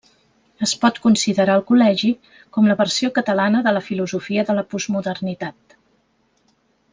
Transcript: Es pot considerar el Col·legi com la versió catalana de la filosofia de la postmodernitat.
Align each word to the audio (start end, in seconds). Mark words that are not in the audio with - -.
Es 0.67 0.71
pot 0.83 0.95
considerar 1.01 1.57
el 1.59 1.63
Col·legi 1.67 2.09
com 2.57 2.69
la 2.71 2.77
versió 2.79 3.11
catalana 3.19 3.61
de 3.69 3.75
la 3.79 3.85
filosofia 3.89 4.47
de 4.49 4.57
la 4.61 4.65
postmodernitat. 4.73 5.77